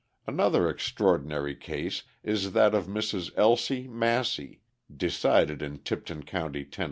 [0.25, 3.29] Another extraordinary case is that of Mrs.
[3.37, 6.79] Elsie Massey, decided in Tipton County, Tenn.